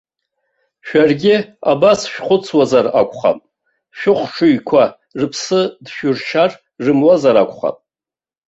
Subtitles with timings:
[0.87, 1.35] Шәаргьы
[1.71, 3.39] абас шәхәыцуазар акәхап,
[3.97, 4.83] шәыхшыҩқәа
[5.19, 6.51] рыԥсы дшәыршьар
[6.83, 7.77] рымуазар акәхап?